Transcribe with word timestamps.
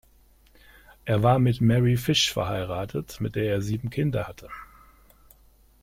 Er 1.05 1.21
war 1.21 1.37
mit 1.37 1.61
Mary 1.61 1.95
Fish 1.95 2.33
verheiratet, 2.33 3.21
mit 3.21 3.35
der 3.35 3.45
er 3.53 3.61
sieben 3.61 3.91
Kinder 3.91 4.27
hatte. 4.27 4.49